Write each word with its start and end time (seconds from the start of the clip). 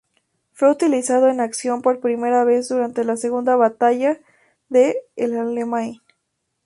Fue 0.53 0.71
utilizado 0.71 1.27
en 1.29 1.39
acción 1.39 1.83
por 1.83 1.99
primera 1.99 2.43
vez 2.43 2.67
durante 2.69 3.03
la 3.03 3.17
Segunda 3.17 3.55
Batalla 3.55 4.17
de 4.67 4.97
El 5.15 5.37
Alamein. 5.37 6.01